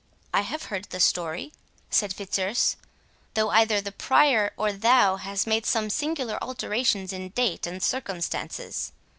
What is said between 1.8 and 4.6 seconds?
said Fitzurse, "though either the Prior